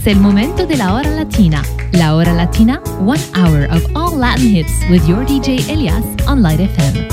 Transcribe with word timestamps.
Es 0.00 0.06
el 0.06 0.18
momento 0.18 0.66
de 0.66 0.78
la 0.78 0.94
hora 0.94 1.10
latina. 1.10 1.62
La 1.92 2.14
hora 2.14 2.32
latina, 2.32 2.80
one 3.00 3.20
hour 3.34 3.66
of 3.70 3.84
all 3.94 4.16
Latin 4.16 4.48
hits 4.48 4.72
with 4.88 5.06
your 5.06 5.26
DJ 5.26 5.68
Elias 5.68 6.02
on 6.26 6.40
Light 6.40 6.58
FM. 6.58 7.06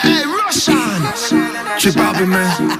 Hey, 0.00 0.24
Russian! 0.24 1.76
Chip 1.76 1.98
out 1.98 2.26
man. 2.26 2.70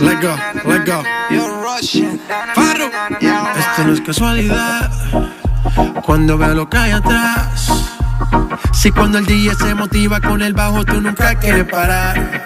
Let 0.00 0.22
go, 0.22 0.34
let 0.64 0.86
go. 0.86 1.02
You're 1.28 1.62
Russian. 1.62 2.18
Paro. 2.54 2.90
Esto 3.20 3.84
no 3.84 3.92
es 3.92 4.00
casualidad. 4.00 4.90
Cuando 6.06 6.38
veo 6.38 6.54
lo 6.54 6.66
que 6.70 6.78
hay 6.78 6.92
atrás. 6.92 7.95
Si 8.86 8.92
cuando 8.92 9.18
el 9.18 9.26
DJ 9.26 9.52
se 9.56 9.74
motiva 9.74 10.20
con 10.20 10.40
el 10.42 10.52
bajo, 10.52 10.84
tú 10.84 11.00
nunca 11.00 11.34
quieres 11.34 11.64
parar. 11.64 12.45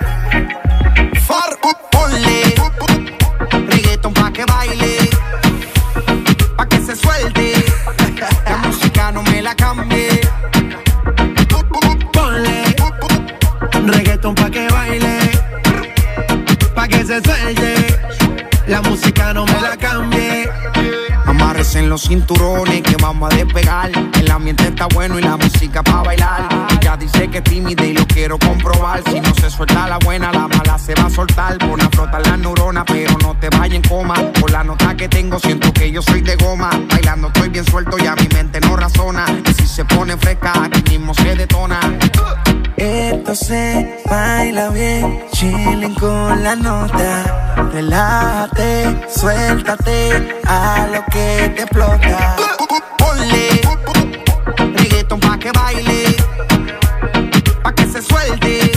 En 21.81 21.89
los 21.89 22.03
cinturones 22.03 22.83
que 22.83 22.95
vamos 23.01 23.33
a 23.33 23.37
despegar. 23.37 23.91
El 24.13 24.31
ambiente 24.31 24.65
está 24.65 24.87
bueno 24.93 25.19
y 25.19 25.23
la 25.23 25.39
música 25.39 25.83
pa' 25.83 26.03
bailar. 26.03 26.47
Ella 26.79 26.95
dice 26.99 27.29
que 27.29 27.39
es 27.39 27.45
tímida 27.45 27.83
y 27.87 27.95
lo 27.95 28.07
quiero 28.07 28.39
comprobar. 28.39 29.03
Si 29.11 29.19
no 29.19 29.35
se 29.35 29.49
suelta 29.49 29.89
la 29.89 29.97
buena, 29.97 30.31
la 30.31 30.47
mala 30.47 30.79
se 30.79 30.95
va 30.95 31.07
a 31.07 31.11
soltar. 31.11 31.57
Pon 31.57 31.81
a 31.81 31.89
flotar 31.89 32.27
la 32.27 32.37
neurona, 32.37 32.85
pero 32.85 33.17
no 33.23 33.35
te 33.35 33.49
vayas 33.49 33.77
en 33.77 33.83
coma. 33.83 34.15
Por 34.39 34.51
la 34.51 34.63
nota 34.63 34.95
que 34.95 35.09
tengo, 35.09 35.39
siento 35.39 35.73
que 35.73 35.91
yo 35.91 36.03
soy 36.03 36.21
de 36.21 36.37
goma. 36.37 36.69
Bailando 36.91 37.29
estoy 37.29 37.49
bien 37.49 37.65
suelto 37.65 37.97
y 37.99 38.07
a 38.07 38.15
mi 38.15 38.29
mente 38.29 38.61
no 38.61 38.77
razona. 38.77 39.25
Y 39.49 39.55
si 39.55 39.67
se 39.67 39.83
pone 39.87 40.19
fresca, 40.19 40.53
aquí 40.63 40.83
mismo 40.99 41.15
se 41.15 41.35
detona. 41.35 41.81
Esto 42.77 43.35
se 43.35 44.03
baila 44.05 44.69
bien, 44.69 45.25
chilling 45.33 45.95
con 45.95 46.45
la 46.45 46.57
nota. 46.57 47.71
Relájate, 47.73 49.07
suéltate 49.09 50.40
a 50.51 50.89
lo 50.93 51.05
que 51.07 51.53
te 51.55 51.63
explota. 51.63 52.37
Ponle 52.99 53.61
reggaeton 54.75 55.21
pa' 55.21 55.39
que 55.39 55.53
baile, 55.53 56.17
pa' 57.63 57.73
que 57.73 57.87
se 57.87 58.03
suelte. 58.03 58.73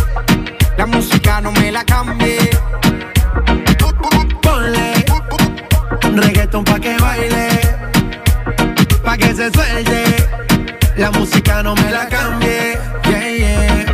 La 0.77 0.85
música 0.85 1.41
no 1.41 1.51
me 1.51 1.71
la 1.71 1.83
cambie. 1.83 2.37
Ponle 4.43 5.05
reggaeton 6.15 6.63
pa' 6.63 6.79
que 6.79 6.95
baile, 6.97 7.47
pa' 9.03 9.17
que 9.17 9.33
se 9.33 9.49
suelte. 9.51 10.03
La 10.95 11.09
música 11.09 11.63
no 11.63 11.73
me 11.75 11.89
la 11.89 12.07
cambie. 12.07 12.77
Yeah, 13.09 13.29
yeah. 13.29 13.85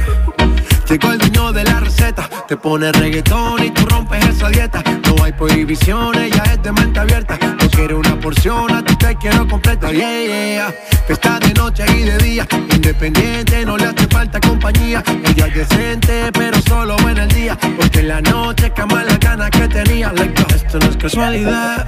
Llegó 0.90 1.12
el 1.14 1.18
dueño 1.20 1.54
de 1.54 1.64
la 1.64 1.80
receta, 1.80 2.30
te 2.46 2.58
pone 2.58 2.92
reggaetón 2.92 3.64
y 3.64 3.72
tú 3.72 3.86
rompes 3.86 4.26
esa 4.26 4.50
dieta. 4.50 4.84
Hay 5.30 5.34
prohibiciones, 5.34 6.32
ya 6.32 6.42
es 6.42 6.64
de 6.64 6.72
mente 6.72 7.00
abierta. 7.00 7.38
No 7.38 7.70
quiero 7.70 8.00
una 8.00 8.20
porción, 8.20 8.74
a 8.74 8.84
ti 8.84 8.96
te 8.96 9.16
quiero 9.18 9.48
completa. 9.48 9.92
Yeah, 9.92 10.26
yeah. 10.26 10.76
Está 11.08 11.38
de 11.38 11.54
noche 11.54 11.86
y 11.96 12.02
de 12.02 12.18
día, 12.18 12.48
independiente, 12.74 13.64
no 13.64 13.78
le 13.78 13.86
hace 13.86 14.08
falta 14.08 14.40
compañía. 14.40 15.04
Ella 15.24 15.46
es 15.46 15.54
decente, 15.54 16.32
pero 16.34 16.60
solo 16.64 16.98
en 17.08 17.20
el 17.20 17.28
día. 17.28 17.56
Porque 17.78 18.00
en 18.00 18.08
la 18.08 18.22
noche 18.22 18.72
cama 18.72 19.04
las 19.04 19.20
ganas 19.20 19.52
que 19.52 19.68
tenía. 19.68 20.12
Like, 20.14 20.56
esto 20.56 20.80
no 20.80 20.88
es 20.88 20.98
casualidad. 20.98 21.86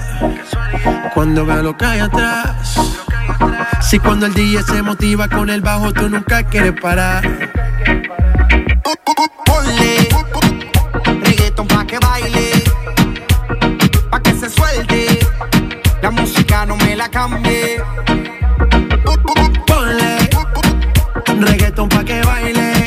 Cuando 1.16 1.44
veo 1.44 1.64
lo 1.64 1.76
que 1.76 1.86
hay 1.86 2.00
atrás. 2.00 2.76
Si 3.82 3.98
cuando 3.98 4.28
el 4.28 4.36
DJ 4.36 4.62
se 4.62 4.84
motiva 4.84 5.28
con 5.28 5.50
el 5.50 5.62
bajo, 5.62 5.92
tú 5.92 6.08
nunca 6.08 6.44
quieres 6.44 6.80
parar. 6.80 7.24
Ponle 9.46 10.10
reggaeton 11.24 11.68
pa' 11.68 11.86
que 11.86 11.98
baile, 12.00 12.61
La 16.02 16.10
música 16.10 16.66
no 16.66 16.76
me 16.78 16.96
la 16.96 17.10
cambie. 17.10 17.82
Ponle 19.68 21.48
reggaeton 21.48 21.90
pa' 21.90 22.04
que 22.04 22.22
baile, 22.22 22.86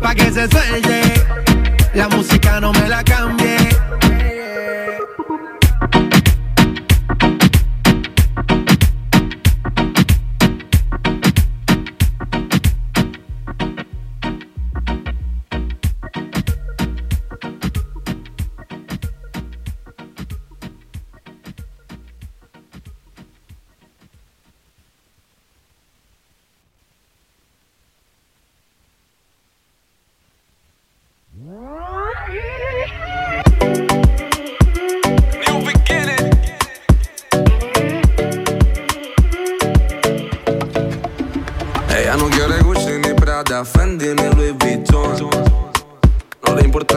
pa' 0.00 0.14
que 0.14 0.30
se 0.32 0.48
suelte. 0.48 0.83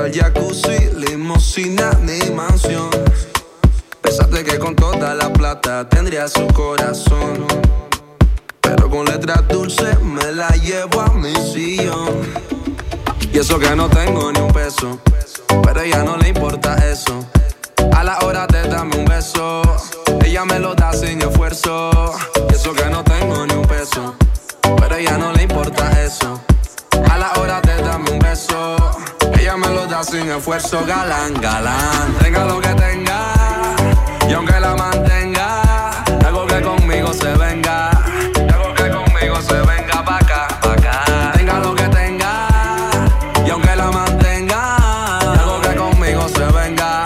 El 0.07 0.13
jacuzzi, 0.13 0.89
limusina 0.95 1.91
ni 2.01 2.31
mansión. 2.31 2.89
Pensaste 3.99 4.41
que 4.45 4.57
con 4.57 4.73
toda 4.73 5.13
la 5.13 5.33
plata 5.33 5.89
tendría 5.89 6.29
su 6.29 6.47
corazón. 6.47 7.45
Pero 8.61 8.89
con 8.89 9.05
letras 9.05 9.45
dulces 9.49 10.01
me 10.01 10.31
la 10.31 10.47
llevo 10.63 11.01
a 11.01 11.09
mi 11.09 11.35
sillón. 11.51 12.21
Y 13.33 13.37
eso 13.37 13.59
que 13.59 13.75
no 13.75 13.89
tengo 13.89 14.31
ni 14.31 14.39
un 14.39 14.53
peso. 14.53 14.97
Pero 15.63 15.81
a 15.81 15.83
ella 15.83 16.03
no 16.05 16.15
le 16.15 16.29
importa 16.29 16.75
eso. 16.89 17.25
A 17.91 18.01
la 18.01 18.17
hora 18.19 18.47
de 18.47 18.65
darme 18.69 18.95
un 18.99 19.05
beso, 19.05 19.61
ella 20.23 20.45
me 20.45 20.57
lo 20.57 20.73
da 20.73 20.93
sin 20.93 21.21
esfuerzo. 21.21 22.13
Y 22.49 22.53
eso 22.53 22.73
que 22.73 22.85
no 22.85 23.03
tengo 23.03 23.45
ni 23.45 23.55
un 23.55 23.67
peso. 23.67 24.15
Pero 24.61 24.95
a 24.95 24.99
ella 24.99 25.17
no 25.17 25.33
le 25.33 25.43
importa 25.43 26.01
eso. 26.01 26.39
A 27.11 27.17
la 27.17 27.33
hora 27.41 27.59
de 27.59 27.75
darme 27.81 28.11
un 28.11 28.19
beso, 28.19 28.77
sin 30.03 30.29
esfuerzo. 30.29 30.85
Galán, 30.85 31.33
galán. 31.41 32.13
Tenga 32.21 32.45
lo 32.45 32.59
que 32.59 32.69
tenga. 32.69 33.33
Y 34.27 34.33
aunque 34.33 34.59
la 34.59 34.75
mantenga, 34.75 35.61
algo 36.25 36.45
que 36.45 36.61
conmigo 36.61 37.13
se 37.13 37.33
venga. 37.35 37.89
Algo 37.89 38.73
que 38.73 38.89
conmigo 38.89 39.41
se 39.41 39.53
venga 39.53 40.03
pa' 40.03 40.17
acá, 40.17 40.47
pa' 40.61 40.73
acá. 40.73 41.31
Tenga 41.33 41.59
lo 41.59 41.73
que 41.73 41.87
tenga. 41.87 42.47
Y 43.45 43.49
aunque 43.49 43.75
la 43.75 43.91
mantenga, 43.91 44.77
algo 45.17 45.61
que 45.61 45.75
conmigo 45.75 46.27
se 46.29 46.45
venga. 46.45 47.05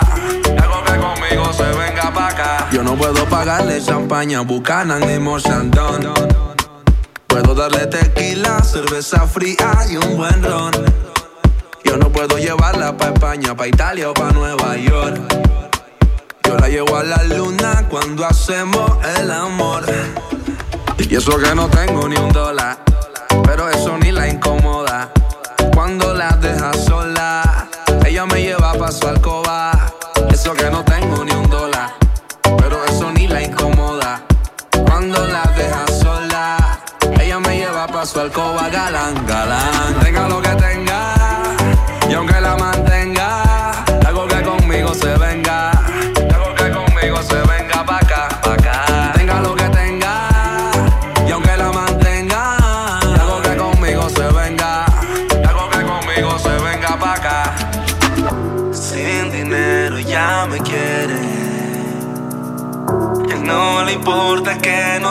Algo 0.62 0.84
que 0.84 0.96
conmigo 0.98 1.52
se 1.52 1.64
venga 1.64 2.12
pa' 2.12 2.28
acá. 2.28 2.68
Yo 2.72 2.82
no 2.82 2.96
puedo 2.96 3.24
pagarle 3.26 3.82
champaña, 3.82 4.40
bucana 4.40 4.98
ni 4.98 5.18
Mochandon. 5.18 6.12
Puedo 7.26 7.54
darle 7.54 7.86
tequila, 7.86 8.62
cerveza 8.62 9.26
fría 9.26 9.86
y 9.88 9.96
un 9.96 10.16
buen 10.16 10.42
ron. 10.42 11.11
Yo 11.92 11.98
no 11.98 12.08
puedo 12.08 12.38
llevarla 12.38 12.96
pa' 12.96 13.08
España, 13.08 13.54
pa' 13.54 13.66
Italia 13.66 14.08
o 14.08 14.14
pa' 14.14 14.30
Nueva 14.30 14.78
York. 14.78 15.20
Yo 16.42 16.56
la 16.56 16.66
llevo 16.66 16.96
a 16.96 17.02
la 17.02 17.22
luna 17.24 17.86
cuando 17.90 18.24
hacemos 18.24 18.92
el 19.18 19.30
amor. 19.30 19.84
Y 20.96 21.14
eso 21.14 21.36
que 21.36 21.54
no 21.54 21.68
tengo 21.68 22.08
ni 22.08 22.16
un 22.16 22.32
dólar, 22.32 22.78
pero 23.44 23.68
eso 23.68 23.98
ni 23.98 24.10
la 24.10 24.26
incomoda. 24.26 25.12
Cuando 25.74 26.14
la 26.14 26.30
deja 26.30 26.72
sola, 26.72 27.68
ella 28.06 28.24
me 28.24 28.40
lleva 28.40 28.72
pa' 28.72 28.90
su 28.90 29.06
alcoba. 29.06 29.72
Eso 30.30 30.54
que 30.54 30.70
no 30.70 30.82
tengo 30.84 31.22
ni 31.26 31.32
un 31.32 31.50
dólar, 31.50 31.90
pero 32.56 32.82
eso 32.86 33.12
ni 33.12 33.28
la 33.28 33.42
incomoda. 33.42 34.22
Cuando 34.86 35.26
la 35.26 35.42
deja 35.58 35.86
sola, 36.02 36.80
ella 37.20 37.38
me 37.38 37.58
lleva 37.58 37.86
pa' 37.86 38.06
su 38.06 38.18
alcoba, 38.18 38.70
galán, 38.70 39.26
galán. 39.26 40.11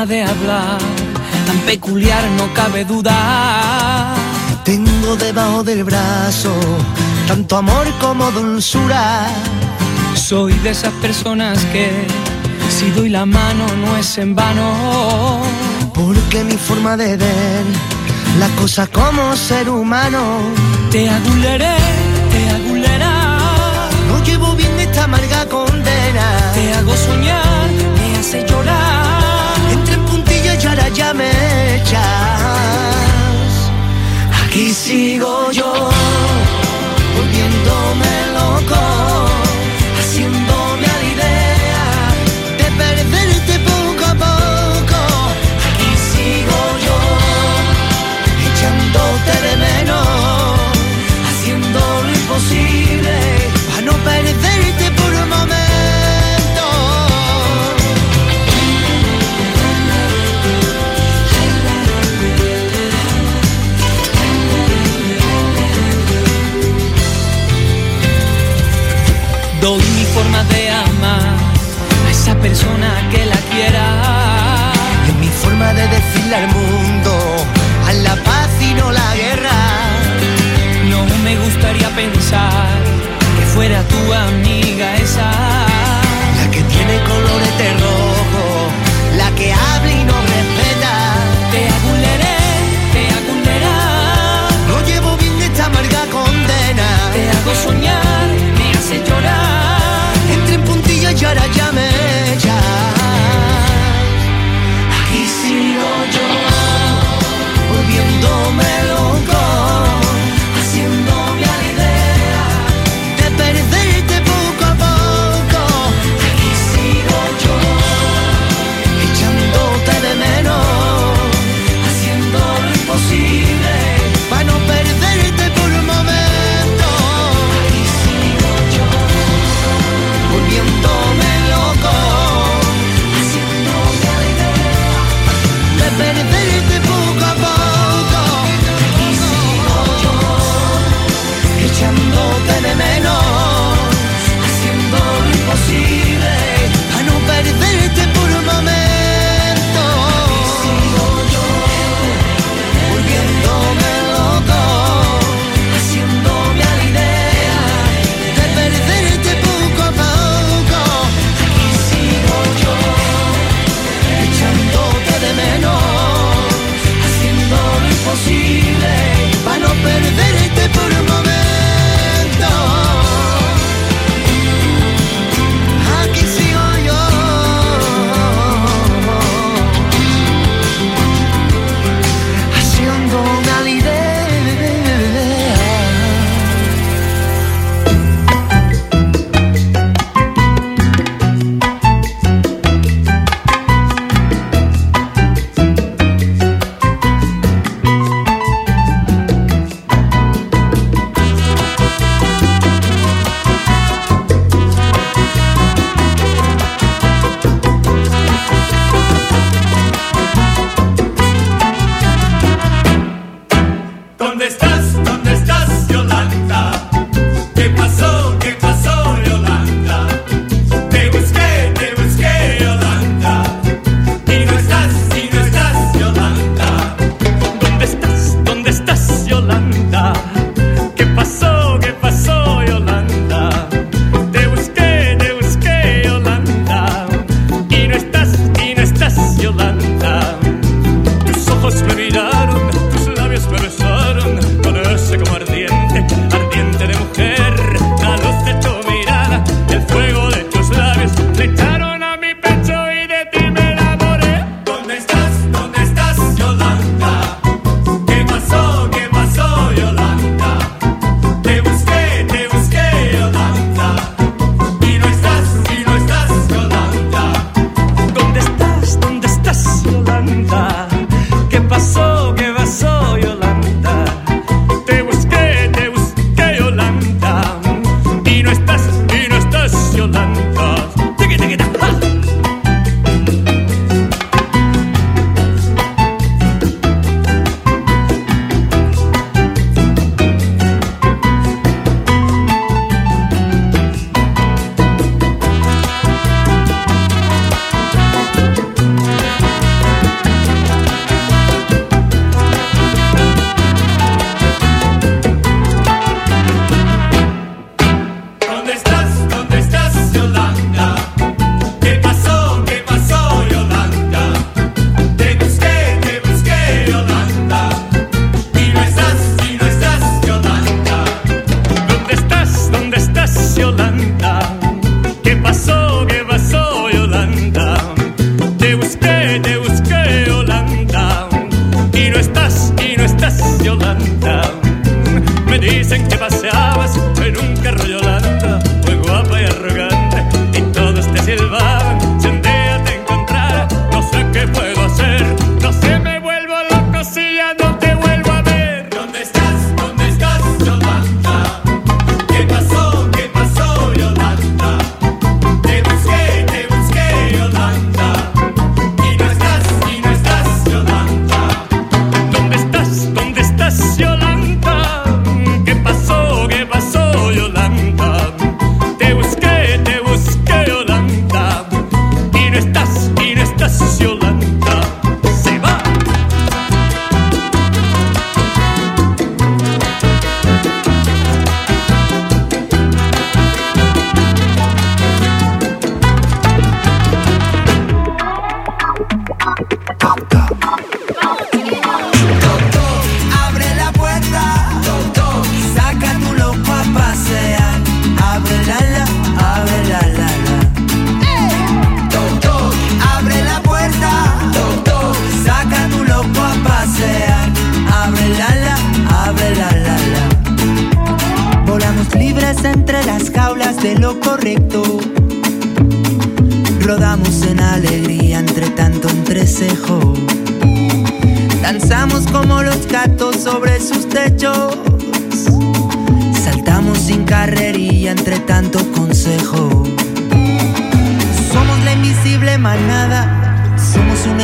Forma 0.00 0.06
de 0.06 0.22
hablar 0.22 0.78
tan 1.46 1.58
peculiar, 1.66 2.24
no 2.36 2.52
cabe 2.54 2.84
duda. 2.84 4.14
Tengo 4.64 5.16
debajo 5.16 5.62
del 5.62 5.84
brazo 5.84 6.52
tanto 7.26 7.56
amor 7.56 7.86
como 8.00 8.30
dulzura. 8.30 9.26
Soy 10.14 10.52
de 10.64 10.70
esas 10.70 10.92
personas 11.02 11.58
que 11.72 11.88
si 12.76 12.90
doy 12.90 13.08
la 13.08 13.26
mano 13.26 13.66
no 13.82 13.96
es 13.96 14.18
en 14.18 14.34
vano. 14.34 15.40
Porque 15.92 16.44
mi 16.44 16.56
forma 16.56 16.96
de 16.96 17.16
ver 17.16 17.64
las 18.38 18.50
cosas 18.60 18.88
como 18.88 19.36
ser 19.36 19.68
humano. 19.68 20.22
Te 20.90 21.08
aguleré, 21.08 21.76
te 22.32 22.40
agulerá. 22.56 23.38
No 24.08 24.24
llevo 24.24 24.54
bien 24.54 24.78
esta 24.78 25.04
amarga 25.04 25.46
condena. 25.46 26.26
Te 26.54 26.74
hago 26.74 26.94
soñar, 26.96 27.68
me 27.98 28.18
hace 28.18 28.46
llorar. 28.46 29.09
Aquí 34.44 34.72
sigo 34.72 35.50
yo, 35.50 35.90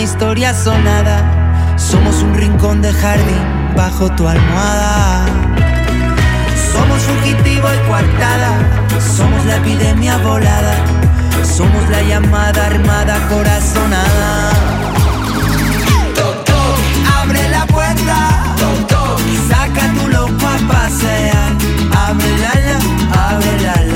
historia 0.00 0.54
sonada. 0.54 1.74
Somos 1.76 2.22
un 2.22 2.34
rincón 2.34 2.82
de 2.82 2.92
jardín 2.92 3.74
bajo 3.76 4.10
tu 4.10 4.26
almohada. 4.26 5.26
Somos 6.72 7.02
fugitivo 7.02 7.68
y 7.72 7.88
coartada. 7.88 8.52
Somos 9.16 9.44
la 9.46 9.56
epidemia 9.56 10.16
volada. 10.18 10.74
Somos 11.44 11.88
la 11.90 12.02
llamada 12.02 12.66
armada 12.66 13.18
corazonada. 13.28 14.50
Abre 17.20 17.48
la 17.48 17.66
puerta, 17.66 18.54
saca 19.48 19.92
tu 19.94 20.08
loco 20.08 20.46
a 20.46 20.72
pasear. 20.72 21.52
Abre 21.92 23.58
la 23.60 23.95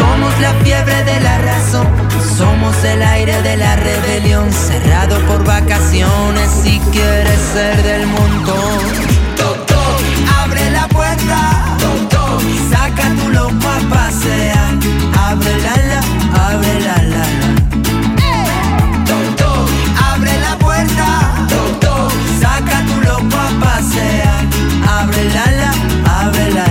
Somos 0.00 0.40
la 0.40 0.54
fiebre 0.64 1.04
de 1.04 1.20
la 1.20 1.38
razón, 1.38 1.86
somos 2.38 2.74
el 2.84 3.02
aire 3.02 3.42
de 3.42 3.56
la 3.58 3.76
rebelión, 3.76 4.50
cerrado 4.50 5.18
por 5.26 5.44
vacaciones 5.44 6.50
si 6.62 6.80
quieres 6.90 7.38
ser 7.52 7.82
del 7.82 8.06
montón. 8.06 8.78
Toc, 9.36 9.58
abre 10.42 10.70
la 10.70 10.88
puerta, 10.88 11.76
toc, 12.08 12.40
saca 12.70 13.10
tu 13.18 13.28
loco 13.28 13.68
a 13.68 13.80
pasear, 13.94 14.72
abre 15.28 15.54
la 15.66 15.76
la, 15.90 16.00
abre 16.48 16.80
la 16.80 16.96
la 17.12 17.24
la. 17.40 17.50
Abre 20.12 20.32
la 20.40 20.56
puerta, 20.58 21.06
toc, 21.80 22.12
saca 22.40 22.84
tu 22.88 23.00
loco 23.02 23.36
a 23.36 23.50
pasear, 23.64 24.44
abre 24.98 25.24
la 25.36 25.46
la, 25.60 25.70
abre 26.20 26.50
la 26.52 26.69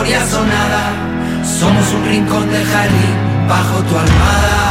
sonada. 0.00 0.82
Somos 1.44 1.92
un 1.92 2.04
rincón 2.06 2.50
de 2.50 2.64
jardín 2.64 3.16
bajo 3.48 3.76
tu 3.82 3.94
almada. 3.96 4.62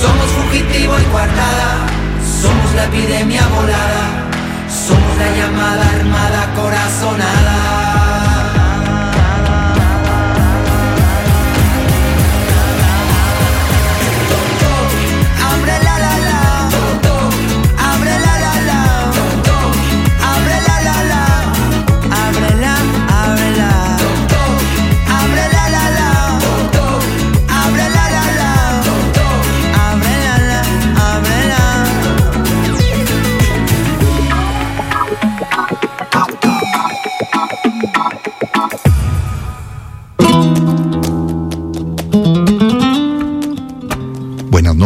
Somos 0.00 0.26
fugitivo 0.38 0.94
y 0.98 1.04
guardada, 1.10 1.86
Somos 2.42 2.74
la 2.74 2.84
epidemia 2.84 3.42
volada. 3.48 4.04
Somos 4.68 5.16
la 5.18 5.28
llamada 5.36 5.84
armada 5.96 6.54
corazonada. 6.54 7.87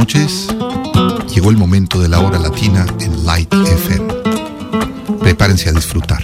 noches. 0.02 0.48
Llegó 1.32 1.50
el 1.50 1.56
momento 1.56 2.00
de 2.00 2.08
la 2.08 2.18
hora 2.18 2.36
latina 2.36 2.84
en 3.00 3.24
Light 3.24 3.52
FM. 3.54 4.12
Prepárense 5.20 5.68
a 5.68 5.72
disfrutar. 5.72 6.22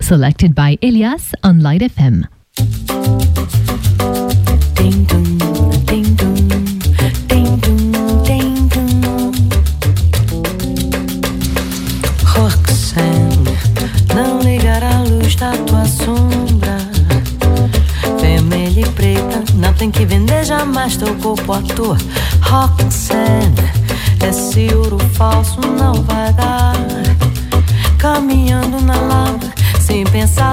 Selected 0.00 0.56
by 0.56 0.76
Elias 0.82 1.34
on 1.44 1.60
Light 1.60 1.82
FM. 1.82 3.21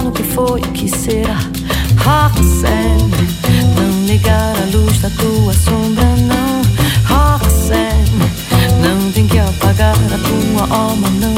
o 0.10 0.12
que 0.12 0.24
foi, 0.24 0.60
o 0.62 0.72
que 0.72 0.90
será? 0.90 1.38
Roxanne, 2.04 3.14
é, 3.44 3.80
não 3.80 4.08
negar 4.08 4.56
a 4.58 4.66
luz 4.76 5.00
da 5.00 5.10
tua 5.12 5.54
sombra, 5.54 6.04
não. 6.26 6.62
Roxanne, 7.06 8.24
é, 8.52 8.88
não 8.88 9.12
tem 9.12 9.28
que 9.28 9.38
apagar 9.38 9.94
a 9.94 10.18
tua 10.18 10.76
alma, 10.76 11.08
não. 11.12 11.36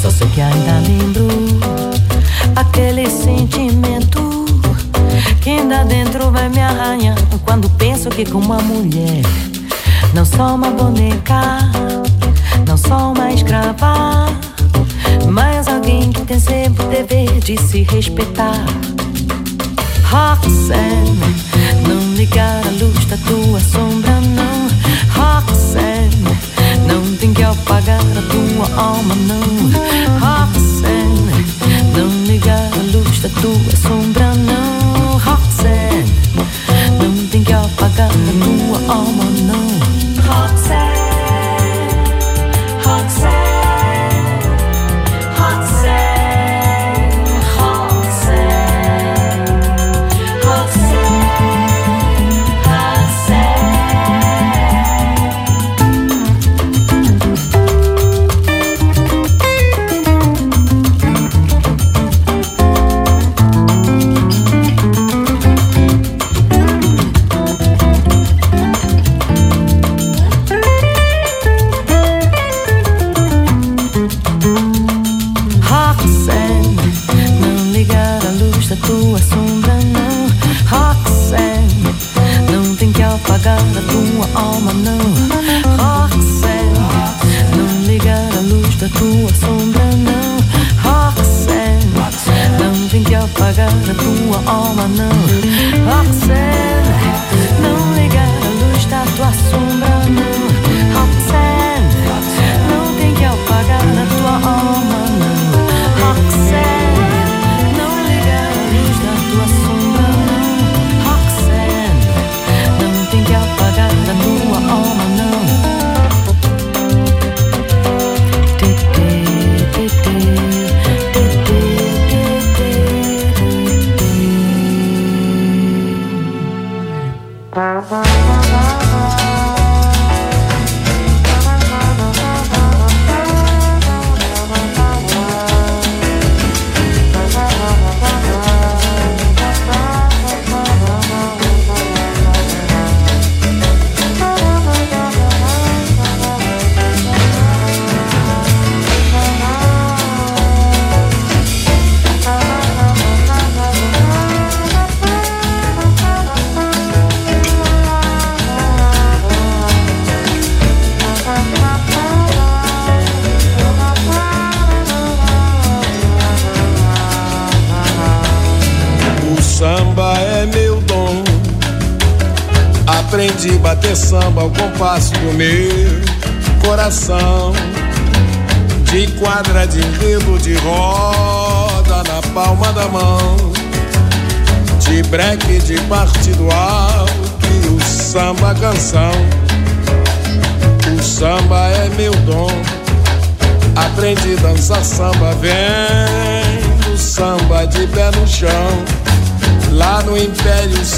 Só 0.00 0.10
sei 0.10 0.26
que 0.28 0.40
ainda 0.40 0.80
lembro 0.80 1.28
aquele 2.56 3.08
sentimento 3.10 4.46
que 5.42 5.50
ainda 5.50 5.84
dentro 5.84 6.30
vai 6.30 6.48
me 6.48 6.60
arranhar 6.60 7.18
quando 7.44 7.68
penso 7.70 8.08
que 8.08 8.24
com 8.24 8.38
uma 8.38 8.58
mulher, 8.62 9.22
não 10.14 10.24
só 10.24 10.54
uma 10.54 10.70
boneca. 10.70 11.73
dever 17.02 17.40
de 17.40 17.56
se 17.56 17.82
respeitar. 17.82 18.64
Roxanne, 20.08 21.18
não 21.88 22.14
ligar 22.14 22.64
a 22.64 22.70
luz 22.70 23.04
da 23.06 23.16
tua 23.16 23.58
sombra, 23.58 24.20
não. 24.20 24.68
Roxanne, 25.10 26.38
não 26.86 27.16
tem 27.16 27.34
que 27.34 27.42
apagar 27.42 28.00
a 28.00 28.22
tua 28.30 28.80
alma, 28.80 29.14
não. 29.26 29.42
Roxanne, 30.20 31.44
não 31.96 32.24
ligar 32.26 32.70
a 32.72 32.96
luz 32.96 33.18
da 33.18 33.28
tua 33.40 33.76
sombra, 33.76 34.32
não. 34.34 34.63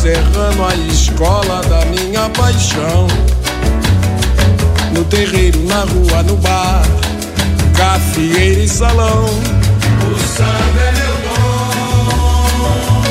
Serrano, 0.06 0.64
a 0.64 0.72
escola 0.92 1.60
da 1.62 1.84
minha 1.86 2.30
paixão. 2.30 3.08
No 4.92 5.04
terreiro, 5.06 5.58
na 5.64 5.80
rua, 5.80 6.22
no 6.22 6.36
bar, 6.36 6.84
cafieira 7.76 8.60
e 8.60 8.68
salão. 8.68 9.24
O 9.24 10.16
samba 10.28 10.80
é 10.80 10.92
meu 10.92 11.16
dom. 11.26 13.02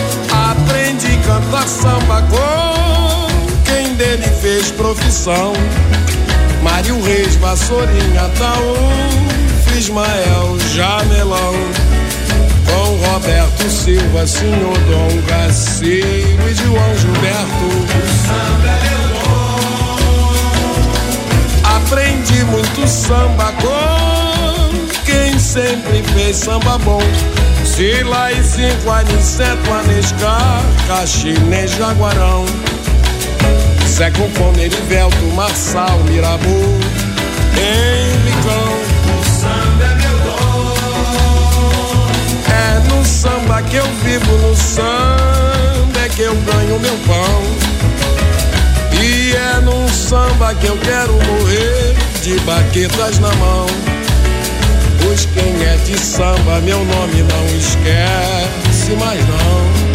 Aprendi 0.52 1.08
a 1.08 1.18
cantar 1.28 1.68
samba 1.68 2.22
com 2.30 3.28
quem 3.66 3.94
dele 3.96 4.30
fez 4.42 4.72
profissão. 4.72 5.52
Mário 6.64 7.04
Reis, 7.04 7.36
Vassourinha, 7.36 8.32
Taú, 8.38 9.78
Ismael, 9.78 10.58
Jamelão. 10.74 11.56
Roberto 13.16 13.70
Silva, 13.70 14.28
Senhor 14.28 14.78
Dom 14.90 15.08
Gacio 15.26 15.88
e 15.88 16.54
João 16.54 16.98
Gilberto. 16.98 17.64
O 17.64 18.08
samba 18.28 18.74
é 18.76 19.00
dom. 19.24 19.56
Aprendi 21.78 22.44
muito 22.44 22.86
samba 22.86 23.54
com 23.54 25.04
quem 25.06 25.40
sempre 25.40 26.04
fez 26.14 26.36
samba 26.36 26.78
bom. 26.80 27.00
Sila 27.64 28.34
e 28.34 28.44
cinco, 28.44 28.92
Aniceto, 28.92 29.72
Anescar, 29.72 30.62
Caxinês, 30.86 31.72
Jaguarão. 31.72 32.46
Zé 33.88 34.12
Concome, 34.12 34.64
Erivelto, 34.66 35.26
Marçal, 35.34 36.00
Mirabu. 36.00 36.80
Samba 43.56 43.62
que 43.70 43.76
eu 43.78 43.86
vivo, 44.04 44.38
no 44.40 44.56
samba 44.56 46.02
é 46.04 46.10
que 46.10 46.22
eu 46.24 46.36
ganho 46.36 46.80
meu 46.80 46.98
pão. 47.08 47.44
E 49.02 49.34
é 49.34 49.62
num 49.62 49.88
samba 49.88 50.54
que 50.56 50.68
eu 50.68 50.78
quero 50.78 51.14
morrer, 51.14 51.96
de 52.22 52.38
baquetas 52.42 53.20
na 53.20 53.34
mão. 53.36 53.66
Pois 55.02 55.26
quem 55.28 55.64
é 55.64 55.78
de 55.86 55.98
samba, 55.98 56.60
meu 56.62 56.84
nome 56.84 57.24
não 57.24 57.46
esquece 57.58 58.92
mais 59.00 59.22
não. 59.28 59.86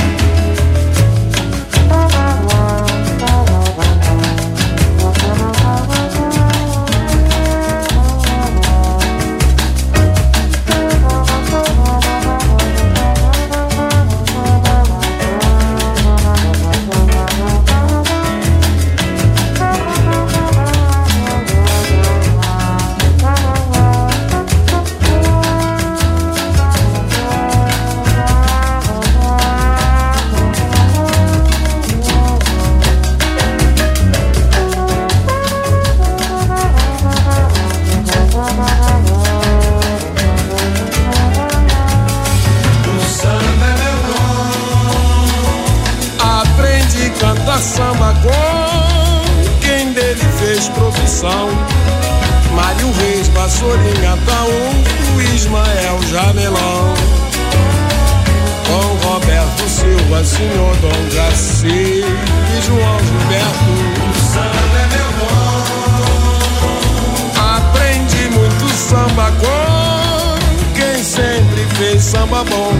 Samba 72.10 72.42
bom. 72.44 72.72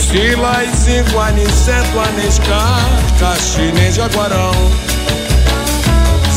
Sila 0.00 0.64
e 0.64 0.74
cinco, 0.74 1.20
Aniceto, 1.20 2.00
Anescar, 2.00 2.80
Caxinês, 3.18 3.96
Jaguarão. 3.96 4.52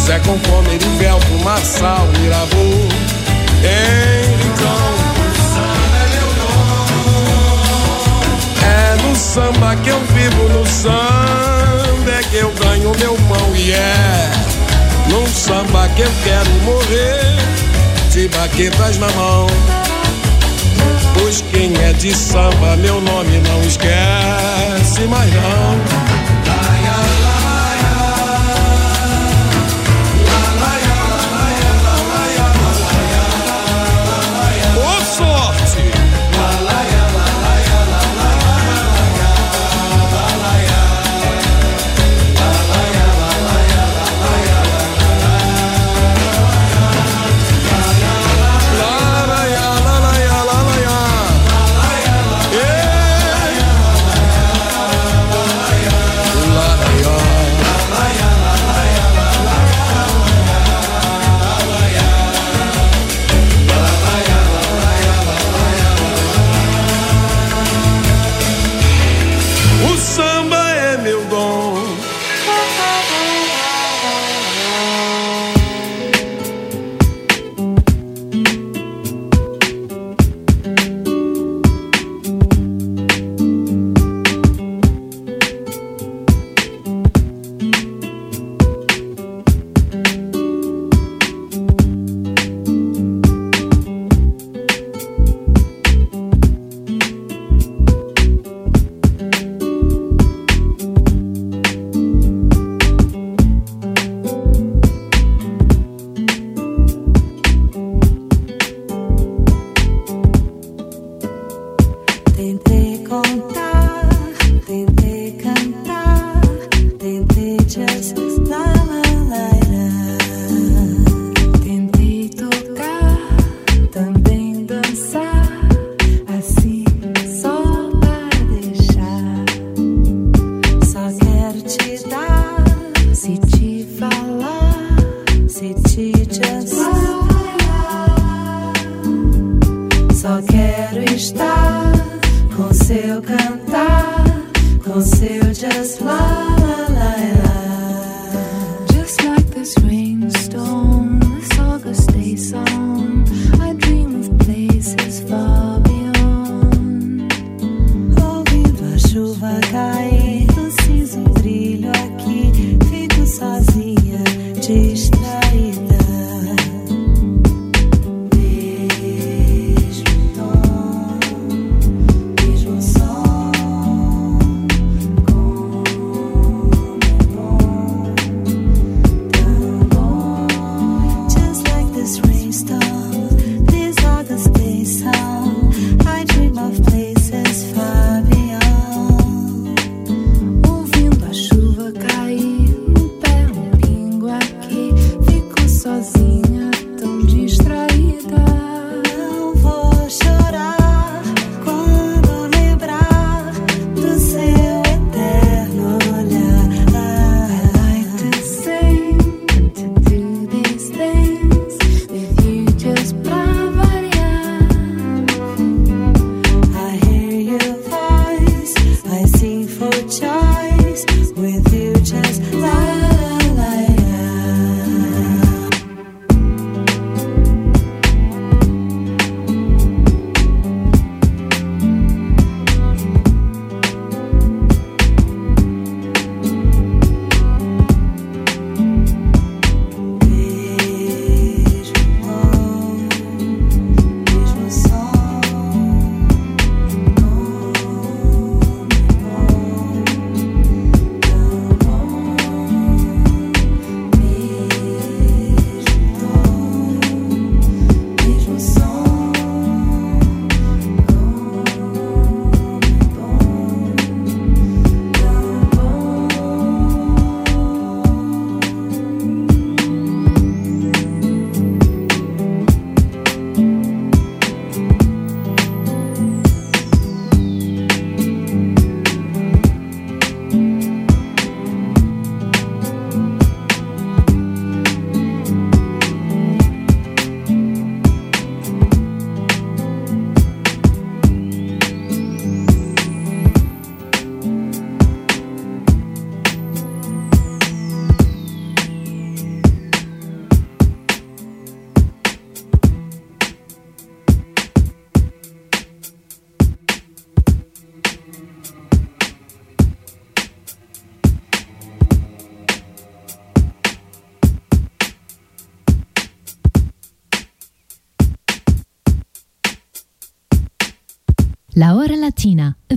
Zé 0.05 0.19
Concome, 0.19 0.75
Erivelto, 0.75 1.33
Marçal, 1.43 2.05
Mirabu, 2.19 2.87
Henricão. 3.63 4.93
É 8.65 9.01
no 9.01 9.15
samba 9.15 9.75
que 9.77 9.89
eu 9.89 9.99
vivo, 9.99 10.49
no 10.49 10.65
samba 10.67 12.11
é 12.19 12.23
que 12.29 12.35
eu 12.35 12.51
ganho 12.51 12.91
meu 12.99 13.15
pão 13.29 13.55
e 13.55 13.71
é 13.71 14.31
num 15.09 15.25
samba 15.27 15.87
que 15.95 16.01
eu 16.01 16.11
quero 16.23 16.49
morrer, 16.63 17.37
de 18.11 18.27
baquetas 18.27 18.97
na 18.97 19.07
mão. 19.13 19.47
Quem 21.63 21.73
é 21.81 21.93
de 21.93 22.13
samba, 22.13 22.75
meu 22.75 22.99
nome 22.99 23.39
não 23.39 23.61
esquece 23.61 25.07
mais 25.07 25.33
não. 25.33 26.03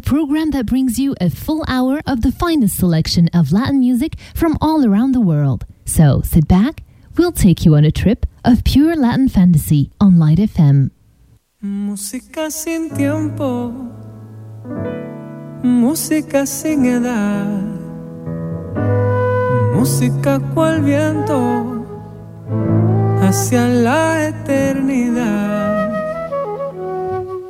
Program 0.07 0.53
that 0.53 0.67
brings 0.67 1.01
you 1.01 1.17
a 1.21 1.29
full 1.29 1.65
hour 1.67 2.01
of 2.07 2.23
the 2.23 2.31
finest 2.31 2.79
selection 2.79 3.29
of 3.35 3.51
Latin 3.51 3.81
music 3.81 4.15
from 4.37 4.57
all 4.61 4.87
around 4.87 5.11
the 5.11 5.21
world. 5.21 5.67
So 5.85 6.23
sit 6.23 6.47
back, 6.47 6.85
we'll 7.19 7.33
take 7.33 7.67
you 7.67 7.75
on 7.75 7.85
a 7.85 7.91
trip 7.91 8.25
of 8.45 8.63
pure 8.63 8.95
Latin 8.95 9.29
fantasy 9.29 9.91
on 10.01 10.17
Light 10.17 10.39
FM. 10.39 10.93
Música 11.61 12.53
sin 12.53 12.91
tiempo, 12.91 13.73
música 15.65 16.47
sin 16.47 16.87
edad, 16.87 17.65
música 19.75 20.39
cual 20.55 20.83
viento 20.83 21.85
hacia 23.23 23.67
la 23.67 24.29
eternidad, 24.29 25.91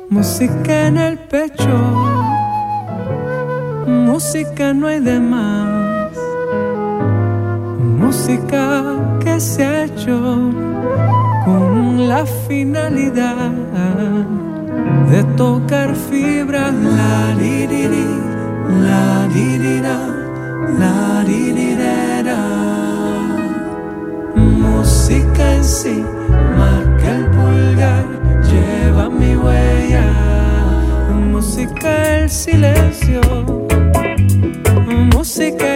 música 0.09 0.87
en 0.87 0.97
el 0.97 1.19
pecho, 1.19 2.26
música 4.07 4.73
no 4.73 4.87
hay 4.87 4.99
de 4.99 5.19
más, 5.19 6.11
música 7.77 8.63
que 9.19 9.39
se 9.39 9.65
ha 9.65 9.83
hecho 9.85 10.15
con 11.45 12.07
la 12.07 12.25
finalidad 12.47 13.51
de 15.11 15.23
tocar 15.35 15.95
fibras. 15.95 16.73
La 16.73 17.35
di 17.39 17.67
di 17.67 17.87
di, 17.87 18.07
la 18.87 19.27
di 19.33 19.57
di 19.57 19.79
da, 19.81 19.99
la 20.79 21.23
di 21.25 21.51
di 21.57 21.75
da. 21.75 22.41
Música 24.35 25.55
en 25.55 25.63
sí, 25.63 26.03
marca 26.57 27.07
el 27.15 27.25
pulgar, 27.35 28.05
lleva 28.49 29.09
mi 29.09 29.35
huella. 29.35 30.07
Música 31.31 32.19
el 32.19 32.29
silencio, 32.29 33.21
música 35.37 35.66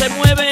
se 0.00 0.08
mueve 0.08 0.49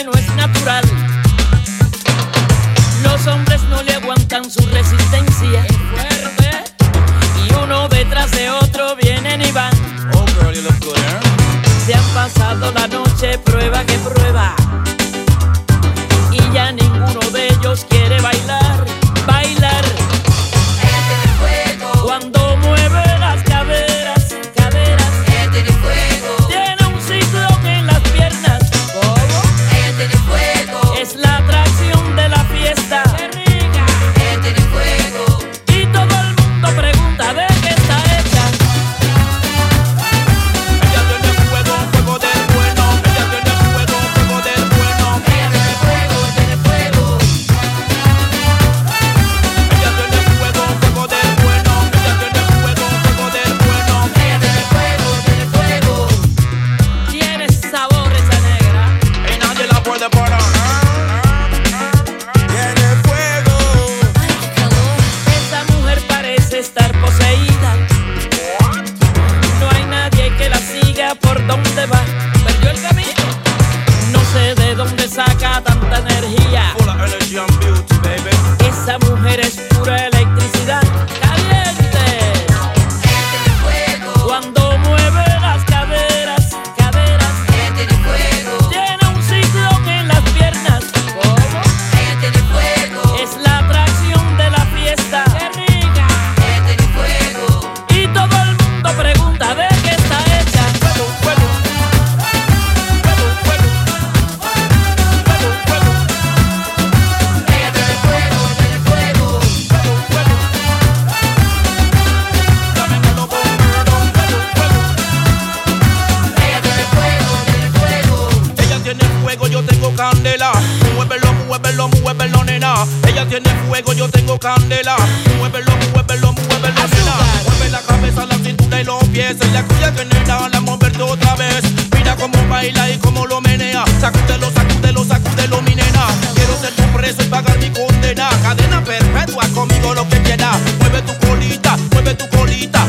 yo 123.87 124.09
tengo 124.09 124.39
candela. 124.39 124.97
Muévelo, 125.39 125.70
muévelo, 125.95 126.33
muévelo, 126.33 126.89
nena. 126.91 127.16
Mueve 127.45 127.68
la 127.70 127.81
cabeza, 127.81 128.26
la 128.26 128.35
cintura 128.37 128.81
y 128.81 128.85
los 128.85 129.03
pies. 129.09 129.37
Es 129.41 129.53
la 129.53 129.62
cuya 129.62 129.93
que 129.95 130.05
nena, 130.05 130.49
la 130.49 130.61
moverte 130.61 131.03
otra 131.03 131.37
vez. 131.37 131.62
Mira 131.95 132.16
cómo 132.16 132.37
baila 132.49 132.91
y 132.91 132.99
cómo 132.99 133.26
lo 133.26 133.41
menea. 133.41 133.85
Sacúdelo, 134.01 134.51
sacúdelo, 134.51 135.05
sacúdelo, 135.05 135.62
mi 135.62 135.74
nena. 135.74 136.07
Quiero 136.35 136.57
ser 136.61 136.72
tu 136.74 136.83
preso 136.97 137.22
y 137.22 137.26
pagar 137.26 137.59
mi 137.59 137.70
condena. 137.70 138.29
Cadena 138.43 138.83
perpetua, 138.83 139.45
conmigo 139.55 139.95
lo 139.95 140.09
que 140.09 140.20
quieras. 140.22 140.59
Mueve 140.81 141.03
tu 141.03 141.26
colita, 141.26 141.76
mueve 141.93 142.14
tu 142.14 142.29
colita. 142.37 142.85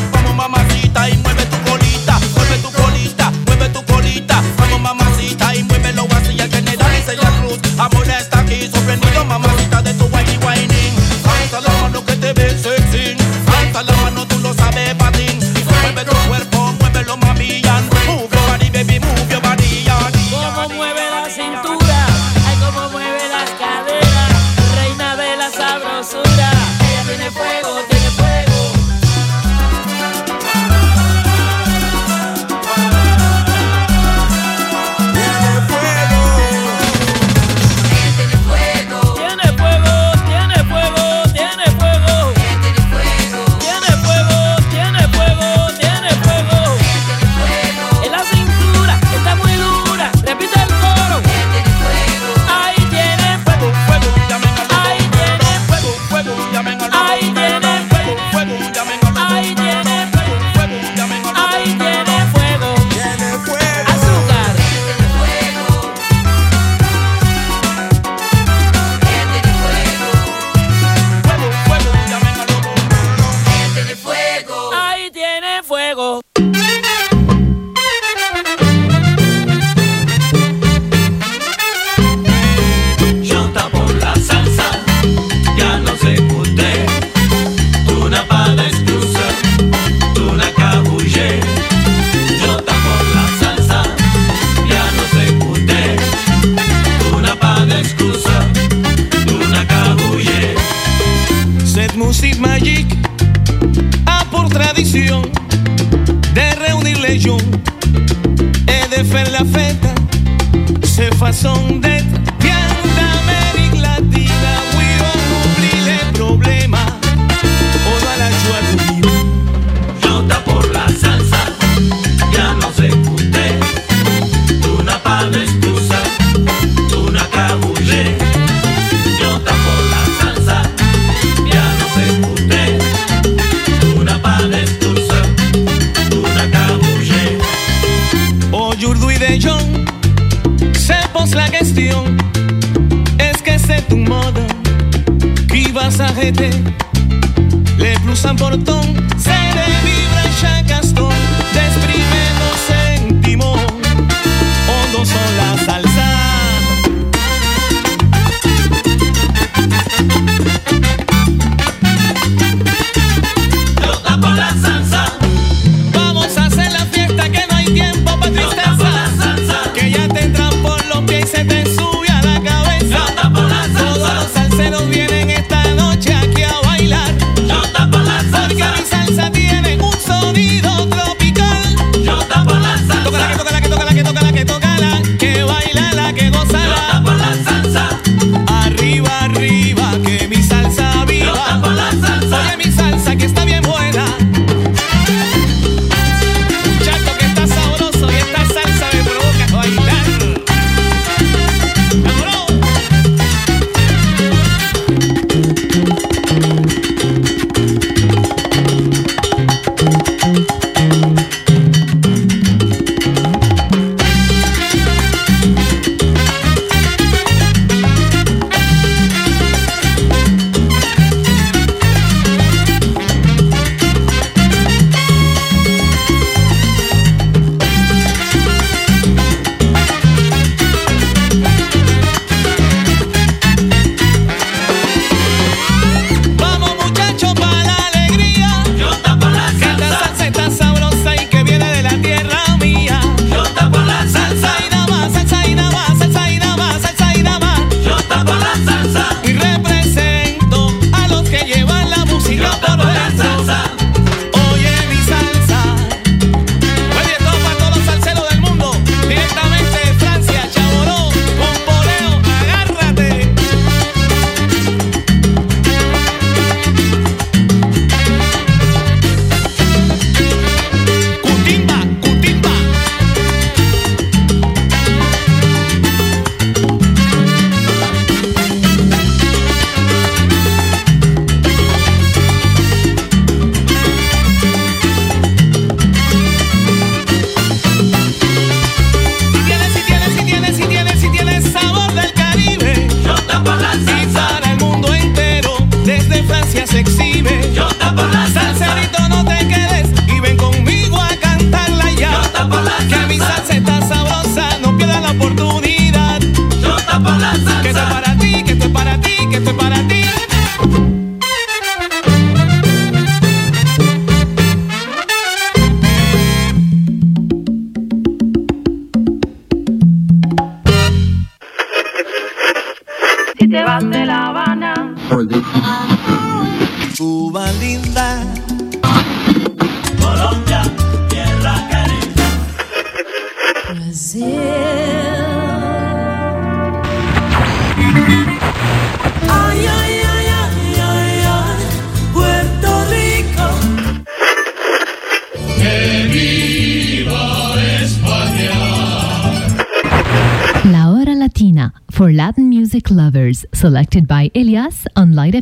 fuego. 75.96 76.29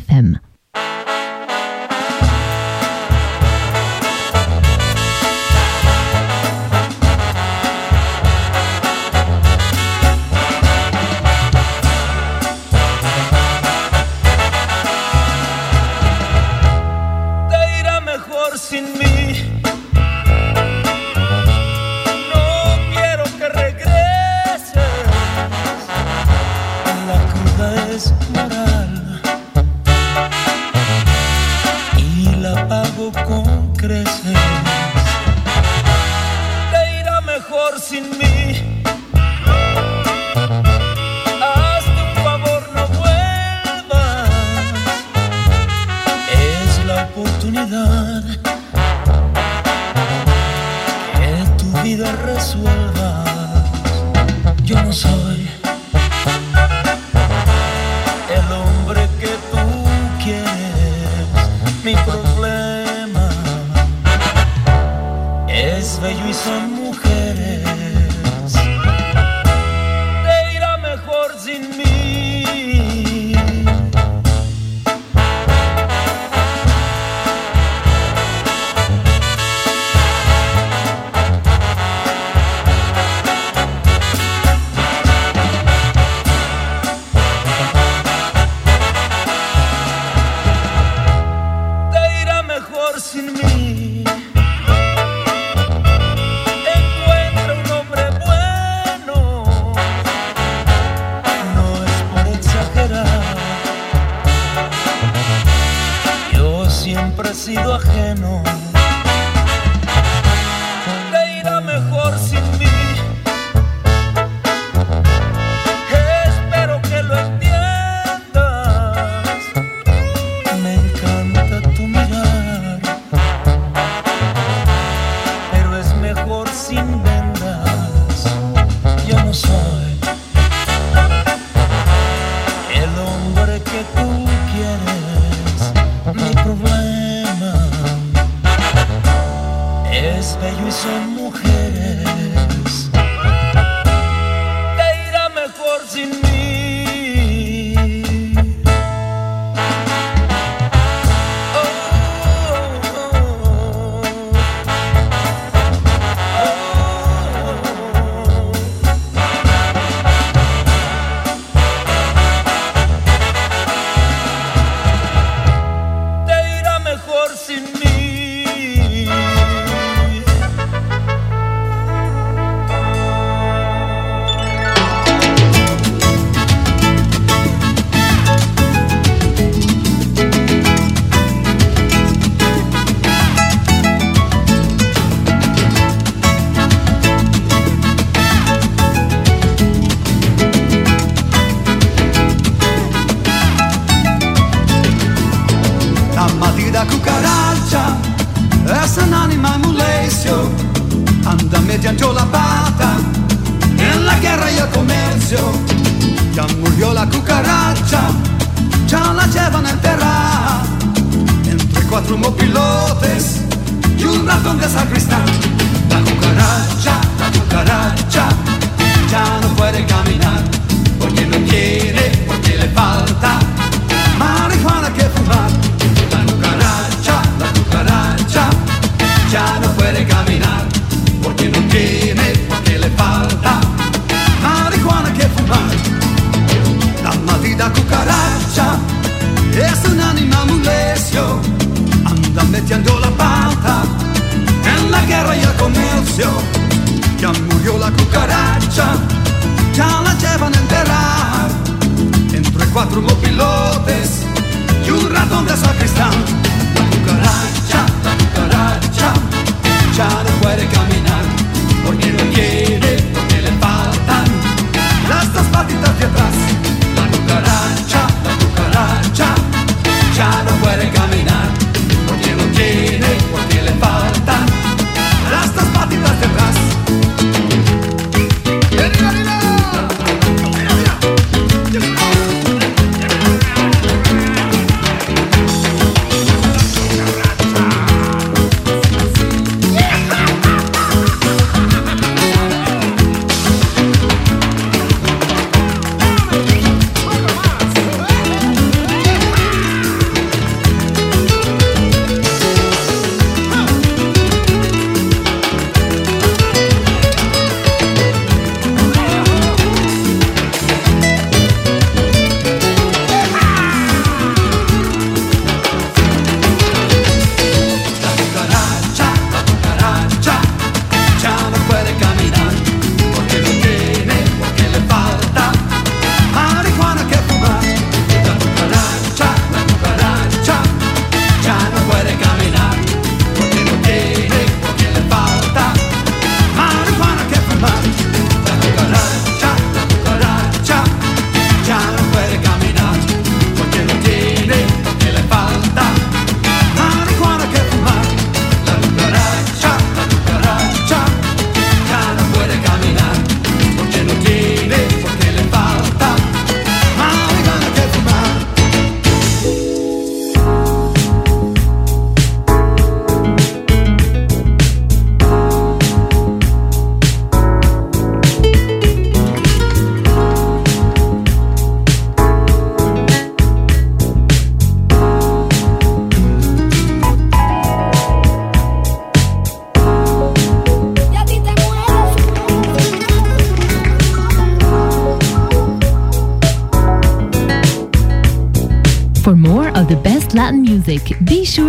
FM. 0.08 0.47
mi 61.88 61.94
problema 62.04 63.30
es 65.48 65.98
bello 66.02 66.28
y 66.28 66.34
son 66.34 66.74
mujeres. 66.74 67.57